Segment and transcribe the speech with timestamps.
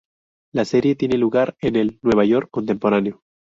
[0.51, 3.21] La serie tiene lugar en el Nueva York contemporáneo.